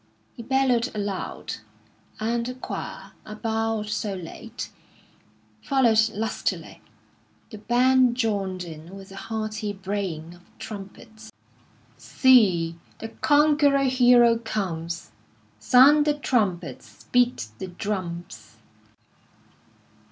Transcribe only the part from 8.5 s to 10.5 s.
in with a hearty braying of